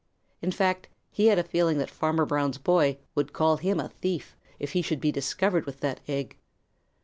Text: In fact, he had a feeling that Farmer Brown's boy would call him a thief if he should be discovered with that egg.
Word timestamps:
In 0.41 0.49
fact, 0.51 0.87
he 1.11 1.27
had 1.27 1.37
a 1.37 1.43
feeling 1.43 1.77
that 1.77 1.91
Farmer 1.91 2.25
Brown's 2.25 2.57
boy 2.57 2.97
would 3.13 3.33
call 3.33 3.57
him 3.57 3.79
a 3.79 3.89
thief 3.89 4.35
if 4.57 4.71
he 4.71 4.81
should 4.81 4.99
be 4.99 5.11
discovered 5.11 5.67
with 5.67 5.79
that 5.81 5.99
egg. 6.07 6.39